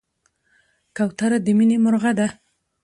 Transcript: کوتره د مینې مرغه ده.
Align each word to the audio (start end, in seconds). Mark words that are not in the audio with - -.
کوتره 0.95 1.37
د 1.45 1.47
مینې 1.57 1.77
مرغه 1.83 2.11
ده. 2.19 2.27